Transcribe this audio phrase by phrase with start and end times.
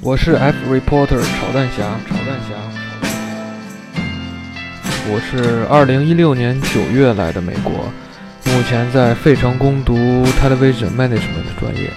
[0.00, 2.54] 我是 F reporter 炒蛋侠，炒蛋侠，
[5.08, 7.72] 我是二零一六年九月来的美国，
[8.44, 9.94] 目前在费城攻读
[10.40, 11.90] television management 的专业。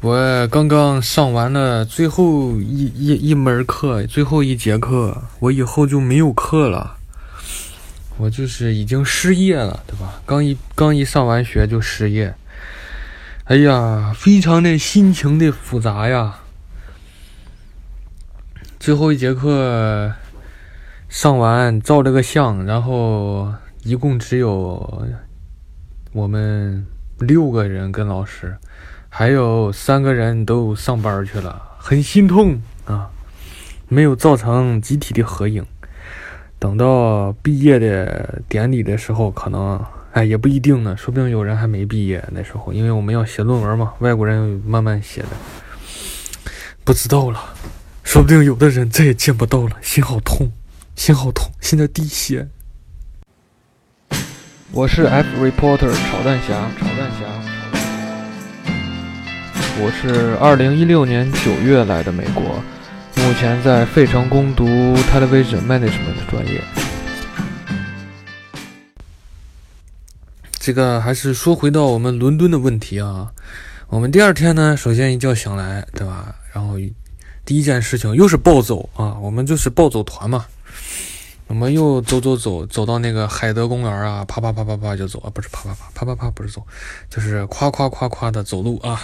[0.00, 6.96] 我刚刚上完了最后一一一门课，最后一节课，我以后就没有课了。
[8.18, 10.20] 我就是已经失业了，对吧？
[10.26, 12.34] 刚一刚一上完学就失业。
[13.46, 16.36] 哎呀，非常的心情的复杂呀。
[18.80, 20.14] 最后一节课
[21.10, 23.52] 上完，照了个相，然后
[23.82, 25.06] 一共只有
[26.12, 26.86] 我们
[27.18, 28.56] 六个人跟老师，
[29.10, 33.10] 还有三个人都上班去了，很心痛啊，
[33.88, 35.66] 没有造成集体的合影。
[36.58, 39.84] 等到毕业的典礼的时候，可能。
[40.14, 45.28] 哎，也不一定呢，说不定有人还没毕业那时候，因为我们要写论文嘛，外国人慢慢写的，
[46.84, 47.40] 不知道了，
[48.04, 50.52] 说不定有的人再也见不到了，心好痛，
[50.94, 52.46] 心好痛，现在滴血。
[54.70, 57.26] 我是 F reporter 炒蛋侠，炒蛋侠。
[59.80, 62.62] 我是二零一六年九月来的美国，
[63.16, 64.64] 目前在费城攻读
[65.10, 66.62] television management 专业。
[70.64, 73.30] 这个还是说回到我们伦敦的问题啊，
[73.88, 76.34] 我们第二天呢，首先一觉醒来，对吧？
[76.54, 76.78] 然后
[77.44, 80.46] 第一件事情又是暴走啊，我们就是暴走团嘛，
[81.48, 86.66] 我们又走走走，走到那个海德公园啊，啪啪啪啪啪就走啊，不是啪啪啪啪啪啪不是走，
[87.10, 89.02] 就是夸夸夸夸的走路啊，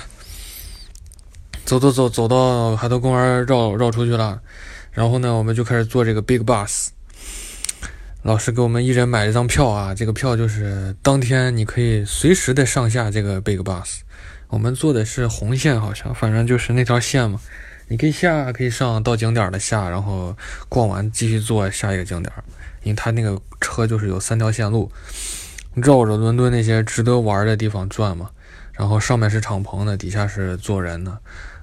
[1.67, 4.41] 走走走走到海德公园绕绕出去了，
[4.93, 6.89] 然后呢，我们就开始坐这个 big bus。
[8.23, 14.01] 老师给我们一人买了一张票啊，这个票就是当天你可以随时的上下这个 big bus。
[14.49, 17.41] 我们坐的是红线，好像反正就是那条线嘛，
[17.89, 20.37] 你可以下可以上到景点的下，然后
[20.69, 22.31] 逛完继续坐下一个景点。
[22.83, 24.93] 因为它那个车就是有三条线路，
[25.73, 28.29] 绕着伦敦那些值得玩的地方转嘛。
[28.73, 31.19] 然后上面是敞篷的，底下是坐人的。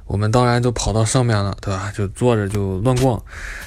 [0.08, 1.92] 我们当然都跑到上面了，对吧？
[1.96, 3.24] 就坐着就乱逛。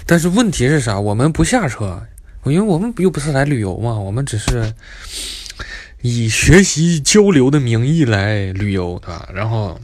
[0.07, 0.99] 但是问题是啥？
[0.99, 2.03] 我们不下车。
[2.45, 4.73] 因为我们又不是来旅游嘛，我们只是
[6.01, 9.29] 以学习交流的名义来旅游，对吧？
[9.35, 9.79] 然后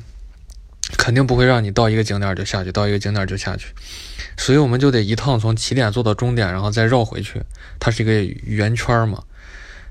[0.96, 3.66] 肯定不会让你到一个景点就下去，到一个景点就下去，
[4.38, 7.42] 所以我们就得一趟从起点坐到终点，然后再绕回去。
[7.78, 9.22] 它是一个圆圈嘛。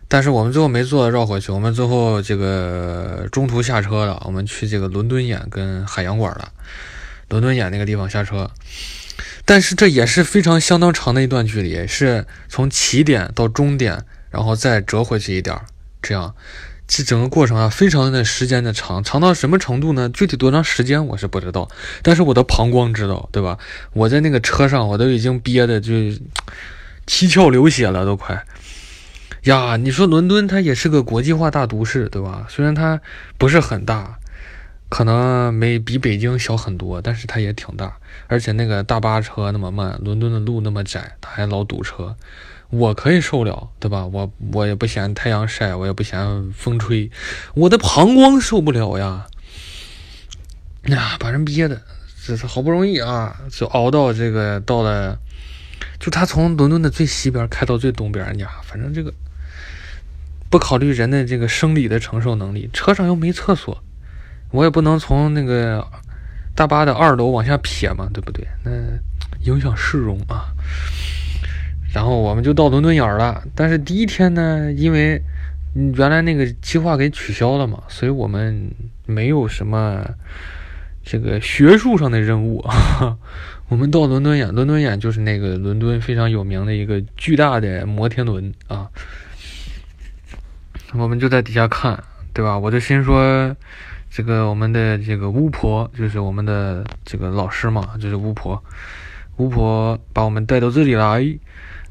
[0.07, 6.51] 但是我们最后没坐绕回去，我们最后这个中途下车了，我们去这个伦敦眼跟海洋馆了。
[7.29, 8.49] 伦敦眼那个地方下车。
[9.45, 15.61] 但是这也是非常相当长的一段距离，是从起点到终点，然后再折回去一点儿，
[16.01, 16.33] 这样，
[16.88, 20.09] 这整个过程啊，非常的时间的长，长到什么程度呢？
[20.09, 21.69] 具体多长时间我是不知道，
[22.01, 23.59] 但是我的膀胱知道，对吧？
[23.94, 25.94] 我在那个车上，我都已经憋的就
[27.06, 28.44] 七窍流血了，都快
[29.44, 29.77] 呀！
[29.77, 32.47] 你说伦敦它也是个国际化大都市，对吧？
[32.50, 33.00] 虽然它
[33.38, 34.17] 不是很大。
[34.88, 37.97] 可能没比北京小很多，但是它也挺大，
[38.28, 42.16] 而且那个大巴车那么慢，伦敦的路那么窄，它还老堵车。
[42.69, 44.06] 我可以受了，对吧？
[44.06, 47.09] 我我也不嫌太阳晒，我也不嫌风吹，
[47.53, 49.28] 我的膀胱受不了呀！
[50.88, 51.81] 呀，把人憋的，
[52.25, 55.18] 这是好不容易啊，就熬到这个到了，
[56.00, 59.13] 就他从伦敦的最西边开到最东边，呀，反正这个
[60.50, 63.81] 不考虑人的这个生理的承受能力，车上又没厕所。
[64.55, 65.85] 我也不能从那个
[66.55, 68.47] 大巴的二楼往下撇嘛，对不对？
[68.63, 68.71] 那
[69.41, 70.47] 影响市容啊。
[71.93, 75.21] 然后我们就到伦敦眼了，但是第一天呢，因为
[75.95, 78.71] 原来那个计划给取消了嘛，所以我们
[79.05, 80.05] 没有什么
[81.03, 82.65] 这个学术上的任务。
[83.67, 88.88] 我们到伦敦眼，伦敦眼就是那个伦敦非常有名的一个巨大的摩天轮啊。
[90.94, 92.01] 我们就在底下看，
[92.33, 92.57] 对吧？
[92.57, 93.55] 我就心说。
[94.15, 98.63] 这个我们的这个巫婆就是我们的这个老师嘛，就是巫婆，
[99.35, 101.38] 巫婆把我们带到这里来，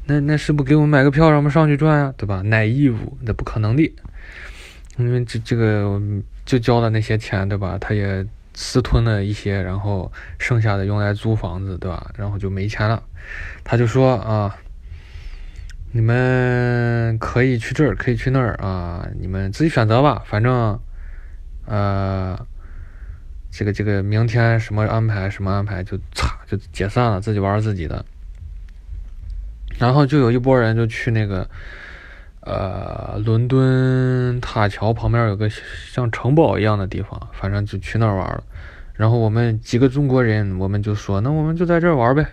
[0.05, 2.41] 那那是不给我们买个票让我们上去转呀，对吧？
[2.41, 3.93] 奶义务那不可能的，
[4.97, 6.01] 因为这这个
[6.47, 7.77] 就交了那些钱，对吧？
[7.79, 8.25] 他也
[8.55, 12.09] 私吞了一些，然后剩下的用来租房子，对吧？
[12.17, 13.03] 然后就没钱了，
[13.63, 14.57] 他就说啊，
[15.91, 20.79] 你们可以去这儿，可以去那儿啊，你们自己选择吧，反正。
[21.65, 22.37] 呃，
[23.51, 28.03] 这个这个明天什么安排什么安排就擦就解散了，自己玩自己的。
[29.77, 31.45] 然后就有一波人就去那个
[32.41, 38.43] 呃，伦敦塔桥旁边有个像城堡一样的地方，反正就去那儿玩了。
[38.93, 42.25] 然后我们几个中国人，我们就说，那我们就在这儿玩呗，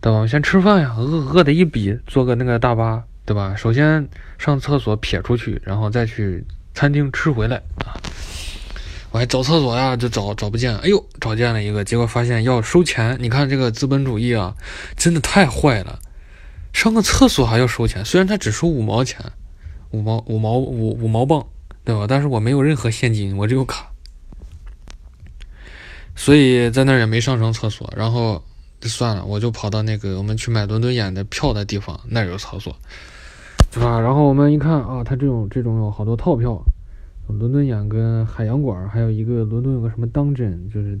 [0.00, 0.26] 对吧？
[0.26, 3.54] 先吃饭呀，饿饿的一逼，坐个那个大巴，对吧？
[3.56, 4.06] 首先
[4.36, 6.44] 上厕所撇出去，然后再去
[6.74, 7.56] 餐厅吃回来
[7.86, 7.96] 啊。
[9.12, 13.16] 我还找厕所呀，就找找不见，哎呦，找见了一个，结果发现要收钱。
[13.20, 14.56] 你看这个资本主义啊，
[14.96, 15.98] 真的太坏了，
[16.72, 19.20] 上个厕所还要收钱，虽然他只收五毛钱，
[19.90, 21.46] 五毛五毛五五毛镑，
[21.84, 22.06] 对吧？
[22.08, 23.92] 但是我没有任何现金，我只有卡。
[26.16, 28.42] 所以在那儿也没上成厕所，然后
[28.82, 32.74] 算了，我就跑到那个我们去买伦敦眼的票的地方，那儿有厕所，
[33.70, 34.00] 对吧？
[34.00, 36.62] 然后我们一看啊，他这种这种有好多套票，
[37.38, 40.98] 伦敦眼跟海洋馆，还有一个伦敦有个什么当真，就是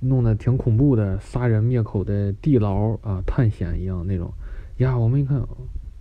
[0.00, 4.32] 弄得挺恐怖的，杀人灭口的地牢啊，探险一样那种。
[4.78, 5.40] 呀，我们一看，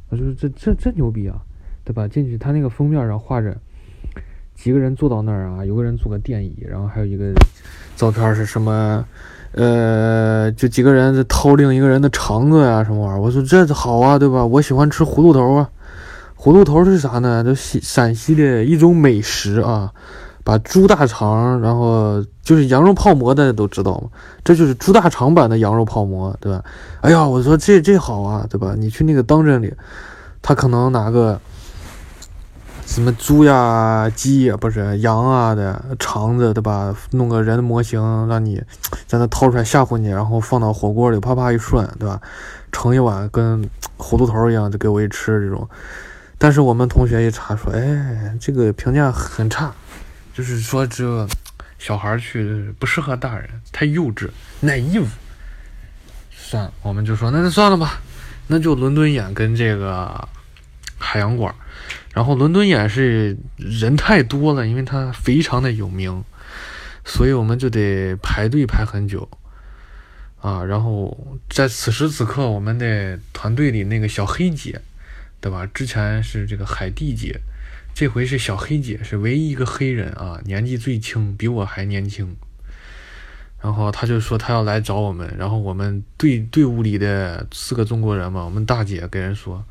[0.10, 1.42] 我说这这这牛逼啊，
[1.84, 2.08] 对吧？
[2.08, 3.56] 进去他那个封面上画着。
[4.56, 5.64] 几个人坐到那儿啊？
[5.64, 7.34] 有个人坐个电椅，然后还有一个
[7.96, 9.06] 照片是什么？
[9.54, 13.22] 呃，就几个人在掏另一个人的肠子呀，什么玩意儿？
[13.22, 14.46] 我说这好啊，对吧？
[14.46, 15.70] 我喜欢吃葫芦头啊。
[16.42, 17.44] 葫芦头是啥呢？
[17.44, 19.92] 这西陕西的一种美食啊，
[20.46, 24.10] 把猪大肠，然后就是羊肉泡馍，大家都知道嘛。
[24.42, 26.64] 这就是猪大肠版的羊肉泡馍，对吧？
[27.02, 28.74] 哎呀，我说这这好啊，对吧？
[28.78, 29.74] 你去那个当镇里，
[30.42, 31.40] 他可能拿个。
[32.86, 36.96] 什么猪呀、鸡呀，不是羊啊的肠子，对吧？
[37.12, 38.60] 弄个人的模型，让你
[39.06, 42.20] 在那掏出来吓唬你，然后放到火锅里啪啪一涮，对吧？
[42.72, 43.62] 盛一碗跟
[44.00, 45.70] 葫芦头一样，就给我一吃这种。
[46.40, 49.72] 但是我们同学一查说，哎，这个评价很差，
[50.34, 51.28] 就是说这
[51.78, 54.30] 小孩去不适合大人，太幼稚、
[54.64, 55.06] naive。
[56.32, 58.02] 算了，我们就说那就算了吧，
[58.48, 60.28] 那就伦敦眼跟这个
[60.98, 61.54] 海洋馆。
[62.14, 66.24] 然后伦敦眼是人太多了，因为它非常的有名，
[67.06, 69.30] 所以我们就得排队排很久
[70.42, 70.64] 啊。
[70.64, 74.82] 然后在此时此刻，我们的团队里那个小黑姐，
[75.42, 75.66] 对吧？
[75.74, 77.40] 之前是这个海蒂姐，
[77.94, 82.36] 这回是小黑姐，是唯一一个黑人啊，年纪最轻，比我还年轻。
[83.62, 89.64] 然后他就说他要来找我们，然后我们队队伍里的四个中国人嘛，我们大姐跟人说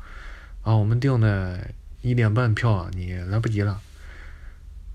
[0.63, 1.59] 啊，我们订的。
[2.01, 3.81] 一点半票，你来不及了。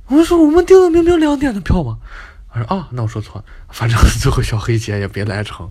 [0.06, 1.99] 我说我们订的明明两点的票嘛。
[2.50, 5.71] 他说啊，那我说错了，反正 最后小黑姐也别来成。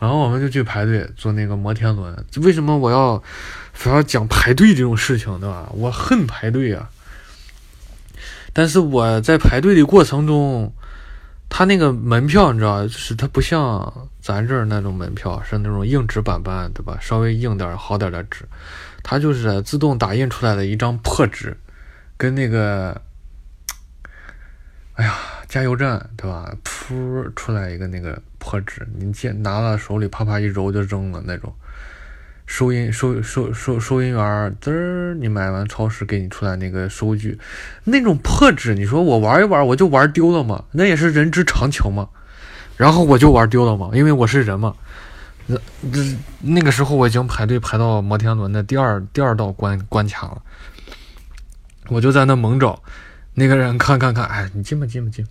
[0.00, 2.24] 然后我们就去排队坐那个摩天轮。
[2.38, 3.22] 为什么我要
[3.72, 5.70] 非要讲排队这种事情，对吧？
[5.72, 6.88] 我恨排队啊。
[8.52, 10.72] 但是我在排队的过程中，
[11.48, 16.98] 他那个门票你知道，就是它不像咱这儿那种门票是那种硬纸板板，对吧？
[17.00, 18.44] 稍微硬点好点的纸。
[19.02, 21.56] 它就是自动打印出来的一张破纸，
[22.16, 23.00] 跟那个，
[24.94, 25.14] 哎呀，
[25.50, 26.54] 加油站对吧？
[26.64, 31.52] 噗出来一个那个破纸，你见拿了手里啪啪一揉就扔了那种。
[32.46, 37.36] 收银收收收收银员儿滋儿，你买完超市给你出来那个收据，
[37.82, 40.64] 那种破纸，你说我玩一玩我就玩丢了嘛？
[40.70, 42.08] 那也是人之常情嘛。
[42.76, 44.74] 然后我就玩丢了嘛，因为我是人嘛。
[45.46, 50.42] 那那那个时候我已经排队排到摩天轮的第二第二道关关卡了，
[51.88, 52.80] 我就在那猛找，
[53.34, 55.26] 那个人看看看，哎，你进吧进吧进，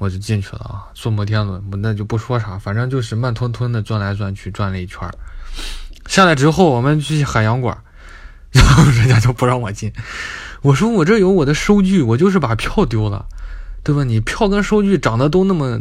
[0.00, 5.14] 我就进去了啊，坐摩天轮，那就不说啥，反正就是慢吞吞的转来转去，转了一圈儿
[6.06, 7.78] 下来之后我们去海洋馆，
[8.50, 9.92] 然后人家就不让我进，
[10.62, 13.26] 我说我这有我的收据，我就是把票丢了，
[13.84, 14.02] 对吧？
[14.02, 15.80] 你票跟收据长得都那么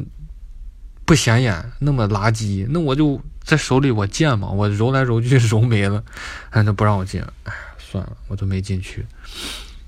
[1.05, 3.19] 不显眼，那么垃圾，那我就。
[3.41, 6.03] 在手里我贱嘛，我揉来揉去揉没了，
[6.51, 9.03] 哎， 那不让我进，哎，算了，我就没进去。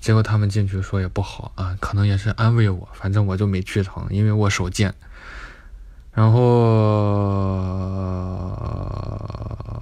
[0.02, 4.94] 结果他们进去说也不好啊，可能也是安慰我，反正我就没去成，因为我手贱。
[6.14, 6.42] 然后，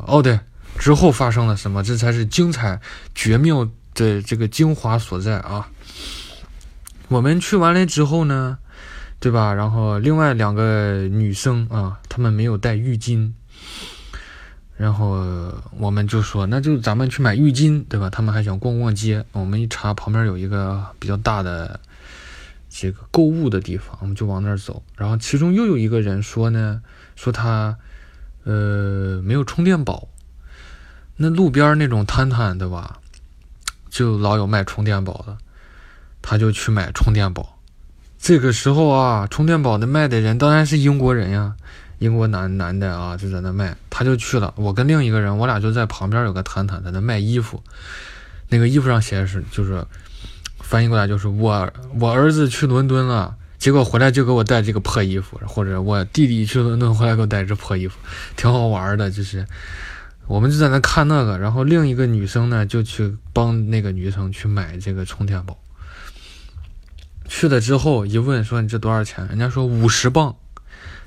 [0.06, 0.40] 哦对，
[0.78, 1.82] 之后发生了什么？
[1.82, 2.80] 这才是精彩
[3.16, 5.70] 绝妙的这个精华所在啊！
[7.08, 8.60] 我们去完了之后呢，
[9.20, 9.54] 对吧？
[9.54, 13.32] 然后另外两个女生啊，她们没有带浴巾。
[14.80, 15.22] 然后
[15.78, 18.10] 我们就说，那就咱们去买浴巾，对吧？
[18.10, 19.26] 他们还想逛逛街。
[19.34, 21.78] 我们一查，旁边有一个比较大的
[22.70, 24.82] 这个购物的地方，我们就往那儿走。
[24.96, 26.82] 然后其中又有一个人说呢，
[27.18, 27.76] 说他
[28.46, 30.08] 呃没有充电宝。
[31.18, 33.02] 那路边那种摊摊，对吧？
[33.90, 35.38] 就老有卖充电宝的，
[36.22, 37.60] 他就去买充电宝。
[38.18, 41.58] 这个时候啊，充电宝的卖的人当然是英国人呀。
[42.00, 44.54] 英国男男的啊，就在那卖，他就去了。
[44.58, 47.62] 我跟另一个人，我俩就在旁边有个摊摊，在那卖衣服。
[48.50, 49.86] 那个衣服上写的是，就是
[50.60, 57.98] 翻译过来就是我我儿子去伦敦了，结果回来就给我带这个破衣服，或者我弟弟去伦敦回来给我带这破衣服，
[58.36, 59.12] 挺好玩的。
[59.12, 59.46] 就是
[60.26, 65.58] 我们就在那看那个，然后另一个女生呢就去帮那个女生去买这个充电宝。
[67.28, 69.28] 去了之后一问说你这多少钱？
[69.28, 70.36] 人家说五十磅，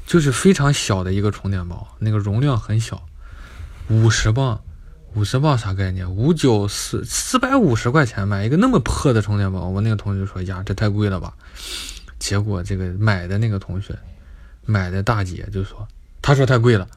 [0.07, 3.07] 就是非常小的一个充电宝，那个容量很小，
[3.89, 4.61] 五十磅。
[5.15, 6.11] 五十磅啥概念？
[6.11, 11.35] 五九四四百五十块钱买一个那么破的充电宝，我那个同学说：“呀，这太贵了吧。”
[12.19, 13.95] 结果这个买的那个同学，
[14.65, 15.87] 买的大姐就说
[16.23, 16.89] ：“他说太贵了。”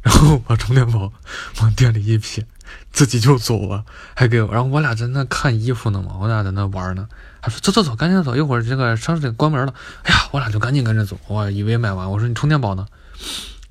[0.00, 1.12] 然后把充电宝
[1.60, 2.46] 往店里一撇，
[2.92, 3.84] 自己就走了，
[4.14, 4.52] 还给我。
[4.52, 7.08] 然后我俩在那看衣服呢嘛，我俩在那玩呢。
[7.46, 9.72] 他说：“走走走，赶紧走，一会儿这个商店关门了。”
[10.02, 11.16] 哎呀，我俩就赶紧跟着走。
[11.28, 12.86] 我以为买完，我说：“你充电宝呢？”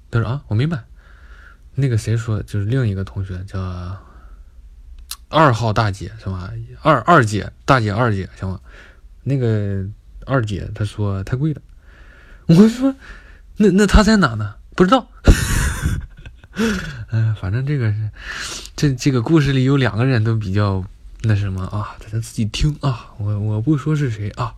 [0.09, 0.81] 他说：“啊，我没买。”
[1.75, 3.59] 那个谁说，就是另一个同学叫
[5.27, 6.49] 二号大姐是吧？
[6.81, 8.57] 二二姐大姐二姐行吗？
[9.23, 9.83] 那个
[10.25, 11.61] 二姐她说太贵了。
[12.45, 12.95] 我说
[13.57, 14.55] 那那他在哪呢？
[14.73, 15.05] 不知道。
[17.11, 18.09] 嗯，反正这个是
[18.77, 20.81] 这这个故事里有两个人都比较
[21.27, 24.53] 那什么啊，大家自己听啊，我我不说是谁啊。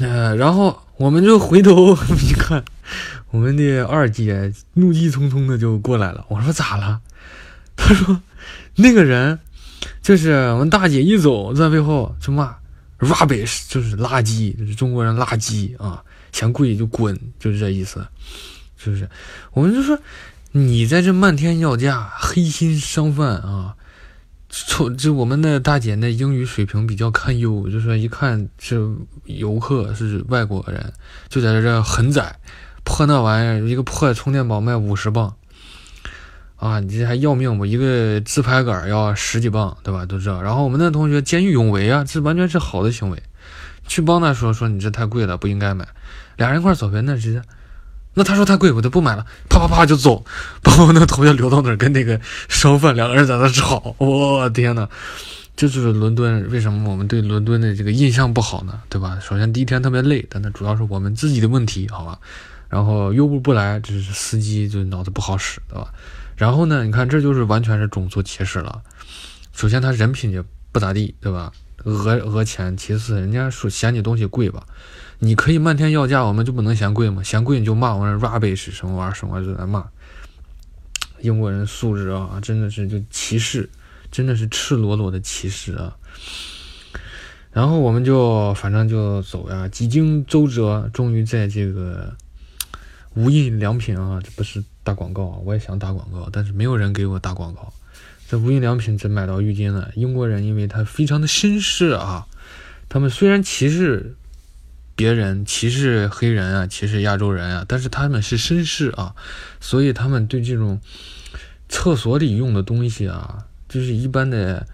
[0.00, 1.96] 呃，然后我们就回头
[2.28, 2.64] 一看。
[3.30, 7.00] 我们的二姐怒气冲冲的就过来了，我说咋了？
[7.76, 8.20] 她说
[8.76, 9.38] 那个人
[10.02, 12.56] 就是我们大姐一走在背后就骂
[12.98, 18.06] rubbish，就是垃圾，就是中国人垃圾啊，嫌贵就滚，就是这意思，
[18.76, 19.08] 是不是？
[19.52, 19.98] 我们就说
[20.50, 23.74] 你在这漫天要价，黑心商贩啊，
[24.54, 28.86] 从就我们的大姐那英语水平比较堪忧，就说一看是
[29.24, 30.92] 游客是外国人，
[31.30, 32.38] 就在这很宰。
[32.84, 35.34] 破那玩意儿，一个破充电宝卖五十磅，
[36.56, 37.64] 啊，你这还要命不？
[37.64, 40.04] 一个自拍杆要十几磅，对吧？
[40.04, 40.42] 都知道。
[40.42, 43.22] 然后我们那同学见义勇为啊，这完全是好的行为，
[43.86, 45.88] 去帮他说说你这太贵了，不应该买。
[46.36, 47.40] 俩人一块走呗，那直接，
[48.14, 50.24] 那他说太贵，我就不买了，啪啪啪就走，
[50.62, 53.94] 把我那个同学留到那儿跟那个商贩两个人在那吵。
[53.98, 54.88] 我天呐，
[55.56, 58.80] 这就是伦敦，为什么我们对伦敦的这个印象不好呢？
[58.88, 59.18] 对吧？
[59.20, 62.18] 首先第一天特别累，但那主要是我们自己的问题，好吧？
[62.68, 65.92] 然后优步不来，这是司机就脑子不好使，对吧？
[66.36, 68.82] 然后呢，你看这就是完全是种族歧视了。
[69.54, 71.52] 首先他人品也不咋地，对吧？
[71.84, 72.76] 讹讹钱。
[72.76, 74.64] 其次，人家说嫌你东西贵吧，
[75.24, 77.22] 你可以漫天要价，我们就不能嫌贵吗？
[77.22, 79.86] 嫌贵你就骂我们 rubbish 什么玩意儿什么就在骂。
[81.20, 83.70] 英国人素质啊，真的是就歧视，
[84.10, 85.96] 真的是赤裸裸的歧视啊。
[87.52, 92.12] 然后我们就反正就走呀，几经周折，终于在这个。
[93.14, 97.70] 无印良品啊，这不是打广告啊，我也想打广告，但是没有人给我打广告。
[98.26, 99.90] 在无印良品只买到浴巾了。
[99.94, 102.26] 英国人因为他非常的绅士啊，
[102.88, 104.16] 他们虽然歧视
[104.94, 109.14] 别人、歧视黑人啊、歧视亚洲人啊，但是他们是绅士啊，
[109.60, 110.80] 所以他们对这种
[111.68, 114.66] 厕所里用的东西啊，就是一般的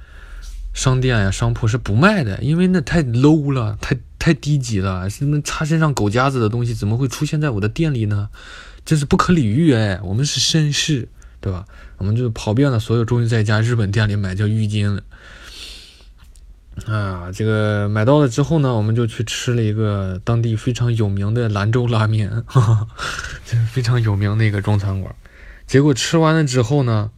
[0.75, 3.97] 商店呀、商铺是不卖的，因为那太 low 了，太。
[4.21, 5.09] 太低级了！
[5.09, 8.29] 什么擦身上狗夹子的东西怎么会出现在我的店里呢？
[8.85, 10.01] 真是不可理喻哎！
[10.03, 11.09] 我们是绅士，
[11.41, 11.65] 对吧？
[11.99, 15.01] 我们就跑遍了所有，终于在一家日本店里买叫浴巾了。
[16.87, 22.87] 啊，这个买到了之后呢，我们就去吃了一个当地非常有名的兰州拉面，哈哈，
[23.45, 25.15] 这是非常有名的一个中餐馆。
[25.67, 27.11] 结果吃完了之后呢，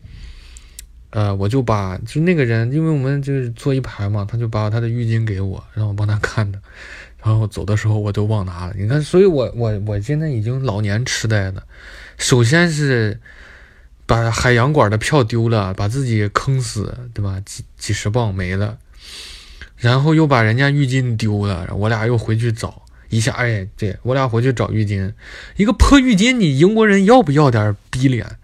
[1.11, 6.59] 呃，我就把就那个人，因为我们就是坐一排嘛，他就把他的浴巾给我，让我帮他看的。
[7.23, 11.63] 然后走的时候我都忘拿了，你看，所以我我我现在已经老年痴呆了。
[12.17, 13.21] 首先是
[14.07, 17.39] 把海洋馆的票丢了，把自己坑死，对吧？
[17.45, 18.79] 几几十磅没了，
[19.81, 25.13] 然后又把人家浴巾丢了，我俩又回去找一下，哎，对我俩回去找浴巾，
[25.57, 28.39] 一个破浴巾，你英国人要不要点逼脸？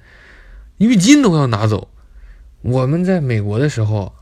[0.79, 1.89] 浴巾都要拿走。
[2.63, 4.13] 我们在美国的时候，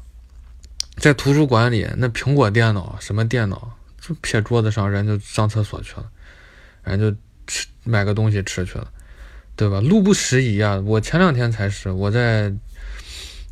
[0.96, 3.76] 在图书馆里，那苹果电脑什么电脑？
[4.00, 6.04] 就撇桌子上，人就上厕所去了，
[6.82, 7.10] 人就
[7.46, 8.90] 吃买个东西吃去了，
[9.56, 9.80] 对吧？
[9.80, 10.78] 路不拾遗啊！
[10.84, 12.52] 我前两天才是我在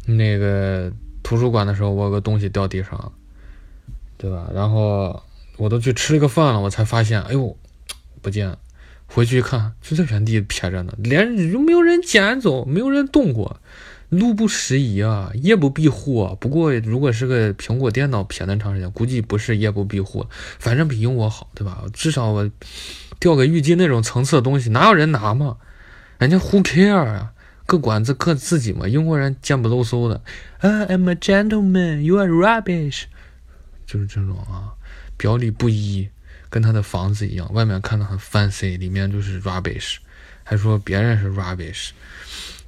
[0.05, 0.93] 那个
[1.23, 3.11] 图书馆的时候，我有个东西掉地上了，
[4.23, 4.49] 对吧？
[4.55, 5.21] 然后
[5.57, 7.57] 我都去吃了个饭了，我才发现，哎呦，
[8.21, 8.57] 不见了！
[9.09, 13.61] 回去一看，就在原地撇着呢，连就没有人捡走，没有人动过，
[14.11, 16.37] 路不拾遗啊，夜不闭户啊。
[16.39, 20.25] 不过如果是个苹果电脑撇那长时间，估计不是夜不闭户，
[20.61, 21.83] 反正比用我好，对吧？
[21.93, 22.49] 至少我
[23.19, 25.57] 掉个浴巾那种层次的东西，哪有人拿嘛？
[26.19, 27.33] 人家 who care 啊？
[27.67, 28.87] 各管自各自己嘛。
[28.87, 30.23] 英国人贱不露嗖的
[30.61, 33.05] 啊，I'm a gentleman, you are rubbish，
[33.93, 34.73] 就是这种啊，
[35.19, 36.09] 表里不一，
[36.49, 39.97] 跟他的房子一样，外面看的很 fancy，里面就是 rubbish，
[40.43, 41.91] 还说别人是 rubbish。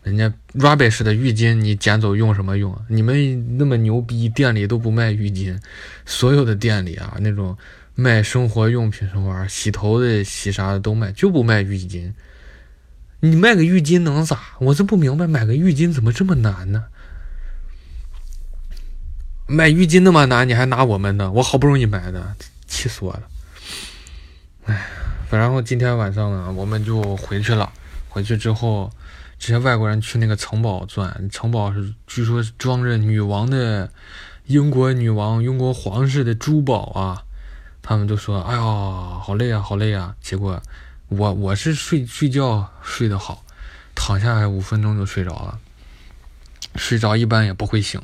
[0.02, 2.78] 人家 rubbish 的浴巾你捡走用什么用？
[2.88, 5.58] 你们那么牛逼，店里都不卖浴巾，
[6.04, 7.56] 所有的店里啊，那种
[7.94, 12.12] 卖生活用品什么玩意儿，洗头的、洗啥的都卖，就不卖浴巾。
[13.20, 14.38] 你卖个浴巾能咋？
[14.58, 16.84] 我是不明白，买个浴巾怎么这么难呢？
[19.46, 21.30] 买浴巾那么难，你还拿我们的？
[21.32, 22.34] 我好不容易买的，
[22.66, 23.22] 气死我了！
[24.66, 24.86] 哎，
[25.30, 27.72] 然后今天晚上呢，我们就回去了。
[28.08, 28.90] 回去之后。
[29.36, 33.90] 这些外国人去那个城堡转，城堡是据说装着女王的
[34.46, 37.22] 英国女王、英国皇室的珠宝啊。
[37.82, 40.62] 他们都说：“哎呀，好累啊，好累啊！”结果
[41.08, 43.44] 我我是睡睡觉睡得好，
[43.94, 45.58] 躺下来五分钟就睡着了。
[46.76, 48.00] 睡着一般也不会醒，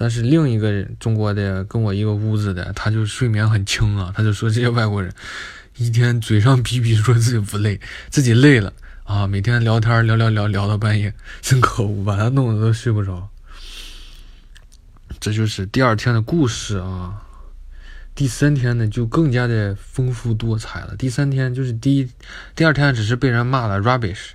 [0.00, 4.12] 但是另一个中国的跟我一个屋子的，他就睡眠很轻啊。
[4.16, 5.12] 他就说这些外国人
[5.76, 8.72] 一天嘴上逼逼说自己不累，自己累了。
[9.02, 13.28] 啊，每天聊天聊聊聊聊到半夜，真可恶，把他弄得都睡不着。
[15.18, 17.20] 这就是第二天的故事啊。
[18.14, 20.94] 第三天呢，就更加的丰富多彩了。
[20.96, 22.08] 第三天就是第一，
[22.54, 24.30] 第二天只是被人骂了 rubbish，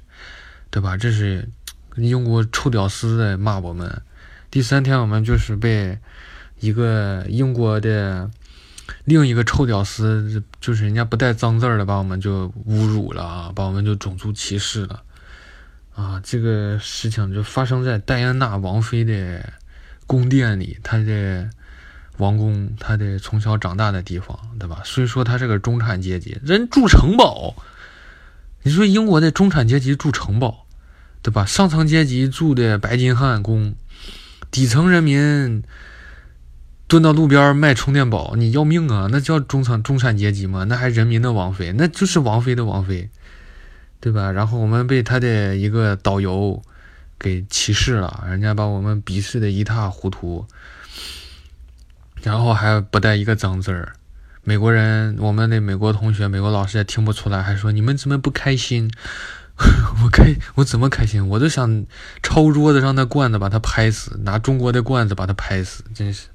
[0.70, 0.98] 对吧？
[0.98, 1.48] 这是
[1.96, 4.01] 英国臭屌丝在骂我们。
[4.53, 5.98] 第三天我们就是被
[6.60, 8.29] 一个英国的。
[9.05, 15.01] 另一个臭屌丝，就是人家不带脏字儿的，把我们就侮辱了啊，把我们就种族歧视了
[15.95, 16.22] 啊！
[16.24, 19.53] 这个事情就发生在戴安娜王妃的
[20.05, 21.50] 宫殿里，她的
[22.17, 24.81] 王宫，她的从小长大的地方，对吧？
[24.86, 27.55] 虽说她是个中产阶级，人住城堡。
[28.62, 30.67] 你说英国的中产阶级住城堡，
[31.24, 31.43] 对吧？
[31.43, 33.74] 上层阶级住的白金汉宫，
[34.53, 35.63] 底层人民。
[36.86, 39.07] 蹲到路边卖充电宝，你要命啊！
[39.10, 40.65] 那叫中产中产阶级吗？
[40.65, 43.10] 那还人民的王妃，那就是王妃的王妃，
[44.00, 44.31] 对吧？
[44.31, 46.61] 然后我们被他的一个导游
[47.18, 50.46] 给歧视了，人家把我们鄙视的一塌糊涂，
[52.22, 53.94] 然后还不带一个脏字儿。
[54.44, 58.92] 美国人，我们的美国同学、美国老师也听不出来，还说你们怎么不开心？
[60.03, 61.27] 我开，我怎么开心？
[61.27, 61.85] 我都想
[62.21, 66.27] 抄桌子上那罐子把它拍死，拿中国的罐子把它拍死，真是。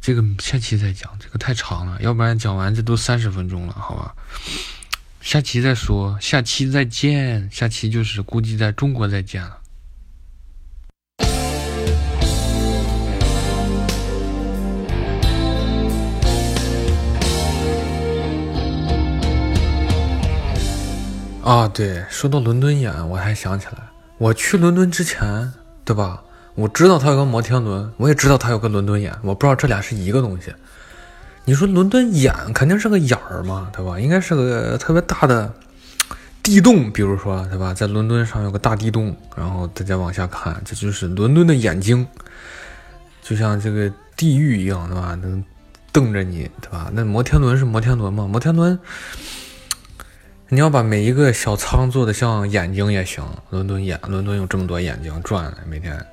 [0.00, 4.14] 这个下期再讲，这个太长了，要不然讲完这都三十分钟了，好吧？
[5.20, 9.59] 下期再说，下期再见，下期就是估计在中国再见了。
[21.42, 23.78] 啊，对，说到伦敦眼，我还想起来，
[24.18, 25.50] 我去伦敦之前，
[25.84, 26.22] 对吧？
[26.54, 30.52] 我知道它有个摩天轮，我也知道它有个伦敦眼，我不知道这俩是一个东西。
[31.46, 33.98] 你说伦敦眼肯定是个眼儿嘛，对吧？
[33.98, 35.50] 应该是个特别大的
[36.42, 37.72] 地洞，比如说，对吧？
[37.72, 42.06] 在伦敦上有个大地洞，然后大家往下看，这就是伦敦的眼睛，
[43.22, 45.14] 就像这个地狱一样，对吧？
[45.22, 45.42] 能
[45.90, 46.90] 瞪着你，对吧？
[46.92, 48.28] 那摩天轮是摩天轮吗？
[48.30, 48.78] 摩天轮，
[50.52, 53.24] 你要把每一个小仓做的像眼睛也行。
[53.50, 56.04] 伦敦眼，伦敦有这么多眼睛转，每天。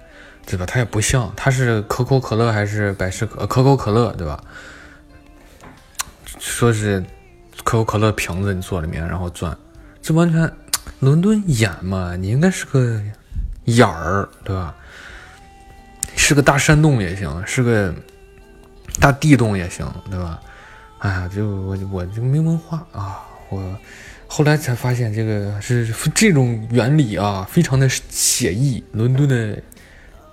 [0.45, 0.65] 对吧？
[0.65, 4.41] 它也不像，它是可口可乐还是百事可可口可乐，对吧？
[6.39, 7.04] 说是
[7.65, 9.58] 可口可乐瓶子你坐里面，然后转，
[10.02, 10.50] 这完全
[11.00, 12.15] 伦敦眼嘛？
[12.15, 13.02] 你应该是个
[13.65, 14.73] 眼儿，对吧？
[16.15, 17.93] 是个大山洞也行，是个
[19.02, 20.39] 大地洞也行，对吧？
[21.00, 23.19] 哎呀，就我我就没文化啊！
[23.50, 23.78] 我
[24.27, 29.61] 后来才发现这个是这种原理啊，非常的写意，伦敦的。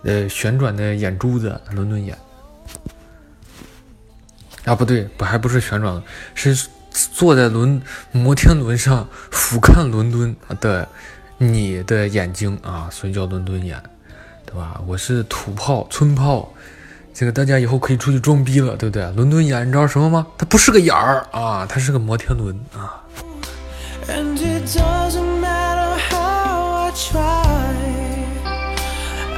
[0.07, 2.15] 呃，旋转的眼珠子，伦敦眼
[4.67, 6.03] 啊，不对，不还不是旋转，
[6.35, 7.81] 是坐在轮
[8.13, 10.87] 摩天轮上俯瞰伦敦的
[11.39, 13.83] 你的眼睛啊，所以叫伦敦眼，
[14.45, 14.79] 对吧？
[14.87, 16.53] 我是土炮、村炮，
[17.15, 19.11] 这个大家以后可以出去装逼了，对不对？
[19.13, 20.27] 伦敦眼，你知道什么吗？
[20.37, 23.03] 它不是个眼儿啊，它是个摩天轮啊。
[24.09, 27.75] And it doesn't matter how i try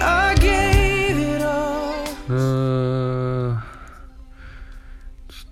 [0.00, 3.61] i gave it all 嗯，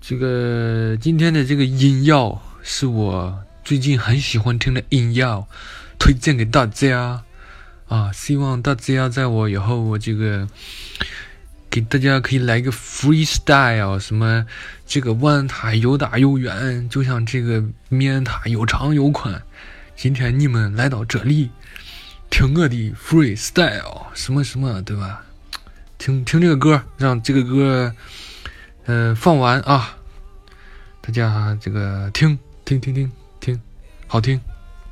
[0.00, 5.46] 这个今天的这个音药是我最近很喜欢听的音药，
[5.98, 7.22] 推荐给大家
[7.88, 10.48] 啊，希望大家在我以后我这个。
[11.74, 14.46] 给大家可以来个 freestyle，什么
[14.87, 19.42] 这个弯塔又大又远，就像这个面塔又长又宽。
[19.96, 21.50] 今天你们来到这里，
[22.30, 25.24] 听我的 freestyle，什么什么，对吧？
[25.98, 27.92] 听听这个歌，让这个歌，
[28.84, 29.96] 呃，放完啊，
[31.00, 33.10] 大家这个听听听听
[33.40, 33.60] 听，
[34.06, 34.40] 好听，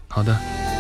[0.09, 0.72] 好的。